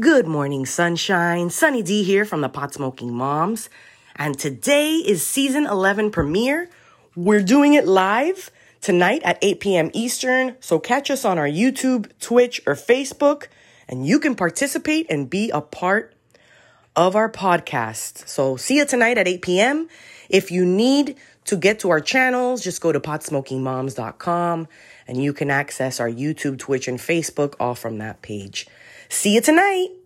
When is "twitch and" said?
26.58-26.98